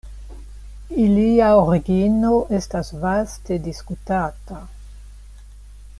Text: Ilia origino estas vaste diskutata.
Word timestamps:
Ilia 1.03 1.49
origino 1.57 2.31
estas 2.61 2.91
vaste 3.05 3.59
diskutata. 3.69 4.63